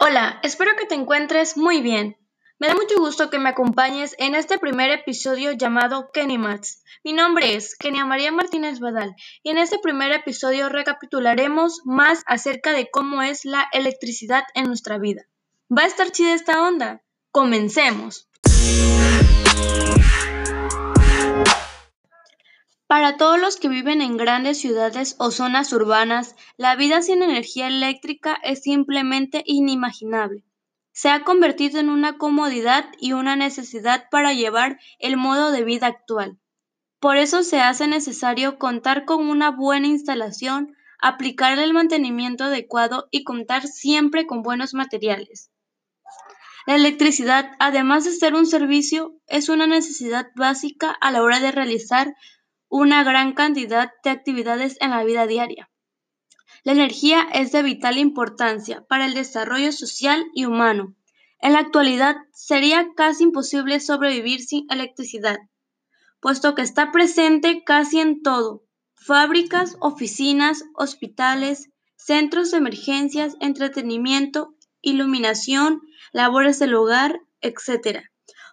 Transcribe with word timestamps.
Hola, 0.00 0.38
espero 0.44 0.76
que 0.78 0.86
te 0.86 0.94
encuentres 0.94 1.56
muy 1.56 1.80
bien. 1.80 2.16
Me 2.60 2.68
da 2.68 2.74
mucho 2.74 2.98
gusto 2.98 3.30
que 3.30 3.40
me 3.40 3.48
acompañes 3.48 4.14
en 4.18 4.36
este 4.36 4.56
primer 4.56 4.92
episodio 4.92 5.50
llamado 5.50 6.10
Kenny 6.12 6.38
Mats. 6.38 6.84
Mi 7.02 7.12
nombre 7.12 7.56
es 7.56 7.74
Kenia 7.76 8.04
María 8.04 8.30
Martínez 8.30 8.78
Badal 8.78 9.16
y 9.42 9.50
en 9.50 9.58
este 9.58 9.80
primer 9.80 10.12
episodio 10.12 10.68
recapitularemos 10.68 11.80
más 11.84 12.22
acerca 12.26 12.70
de 12.72 12.88
cómo 12.92 13.22
es 13.22 13.44
la 13.44 13.66
electricidad 13.72 14.44
en 14.54 14.66
nuestra 14.66 14.98
vida. 14.98 15.22
¿Va 15.68 15.82
a 15.82 15.86
estar 15.86 16.12
chida 16.12 16.32
esta 16.32 16.62
onda? 16.62 17.02
Comencemos. 17.32 18.28
Para 22.88 23.18
todos 23.18 23.38
los 23.38 23.56
que 23.56 23.68
viven 23.68 24.00
en 24.00 24.16
grandes 24.16 24.58
ciudades 24.58 25.14
o 25.18 25.30
zonas 25.30 25.74
urbanas, 25.74 26.34
la 26.56 26.74
vida 26.74 27.02
sin 27.02 27.22
energía 27.22 27.66
eléctrica 27.66 28.38
es 28.42 28.62
simplemente 28.62 29.42
inimaginable. 29.44 30.42
Se 30.92 31.10
ha 31.10 31.22
convertido 31.22 31.80
en 31.80 31.90
una 31.90 32.16
comodidad 32.16 32.86
y 32.98 33.12
una 33.12 33.36
necesidad 33.36 34.08
para 34.10 34.32
llevar 34.32 34.80
el 34.98 35.18
modo 35.18 35.50
de 35.50 35.64
vida 35.64 35.86
actual. 35.86 36.38
Por 36.98 37.18
eso 37.18 37.42
se 37.42 37.60
hace 37.60 37.88
necesario 37.88 38.58
contar 38.58 39.04
con 39.04 39.28
una 39.28 39.50
buena 39.50 39.86
instalación, 39.86 40.74
aplicar 40.98 41.58
el 41.58 41.74
mantenimiento 41.74 42.44
adecuado 42.44 43.08
y 43.10 43.22
contar 43.22 43.66
siempre 43.66 44.26
con 44.26 44.40
buenos 44.40 44.72
materiales. 44.72 45.50
La 46.66 46.76
electricidad, 46.76 47.50
además 47.58 48.04
de 48.04 48.12
ser 48.12 48.34
un 48.34 48.46
servicio, 48.46 49.14
es 49.26 49.50
una 49.50 49.66
necesidad 49.66 50.28
básica 50.34 50.90
a 50.90 51.10
la 51.10 51.22
hora 51.22 51.38
de 51.38 51.52
realizar 51.52 52.14
una 52.68 53.02
gran 53.04 53.32
cantidad 53.32 53.92
de 54.04 54.10
actividades 54.10 54.76
en 54.80 54.90
la 54.90 55.04
vida 55.04 55.26
diaria. 55.26 55.70
La 56.64 56.72
energía 56.72 57.26
es 57.32 57.52
de 57.52 57.62
vital 57.62 57.98
importancia 57.98 58.84
para 58.88 59.06
el 59.06 59.14
desarrollo 59.14 59.72
social 59.72 60.26
y 60.34 60.44
humano. 60.44 60.94
En 61.40 61.52
la 61.52 61.60
actualidad 61.60 62.16
sería 62.32 62.88
casi 62.96 63.24
imposible 63.24 63.80
sobrevivir 63.80 64.40
sin 64.40 64.66
electricidad, 64.70 65.38
puesto 66.20 66.54
que 66.54 66.62
está 66.62 66.90
presente 66.90 67.62
casi 67.64 68.00
en 68.00 68.22
todo, 68.22 68.64
fábricas, 68.94 69.76
oficinas, 69.80 70.64
hospitales, 70.74 71.70
centros 71.96 72.50
de 72.50 72.58
emergencias, 72.58 73.36
entretenimiento, 73.40 74.54
iluminación, 74.82 75.80
labores 76.12 76.58
del 76.58 76.74
hogar, 76.74 77.20
etc. 77.40 78.00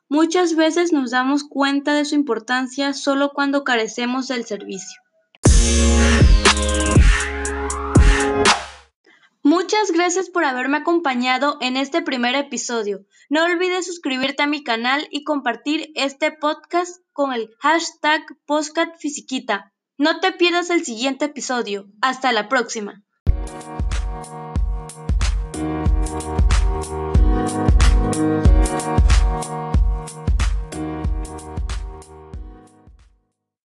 Muchas 0.09 0.56
veces 0.56 0.94
nos 0.94 1.11
damos 1.11 1.44
cuenta 1.44 1.94
de 1.94 2.06
su 2.06 2.16
importancia 2.16 2.94
solo 2.94 3.31
cuando 3.34 3.64
carecemos 3.64 4.28
del 4.28 4.45
servicio. 4.45 5.02
Muchas 9.42 9.92
gracias 9.92 10.30
por 10.30 10.44
haberme 10.44 10.78
acompañado 10.78 11.58
en 11.62 11.78
este 11.78 12.02
primer 12.02 12.36
episodio. 12.36 13.06
No 13.30 13.44
olvides 13.44 13.86
suscribirte 13.86 14.44
a 14.44 14.47
mi 14.47 14.64
canal 14.64 15.08
y 15.12 15.23
compartir 15.23 15.92
este 15.95 16.31
podcast 16.31 16.97
con 17.14 17.31
el 17.31 17.56
hashtag 17.59 18.25
PostcatFisiquita. 18.45 19.72
No 19.97 20.19
te 20.19 20.31
pierdas 20.34 20.69
el 20.72 20.84
siguiente 20.84 21.25
episodio. 21.25 21.88
Hasta 22.02 22.31
la 22.31 22.50
próxima. 22.50 23.05